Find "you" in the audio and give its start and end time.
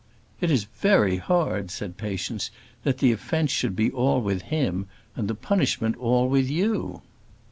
6.49-7.03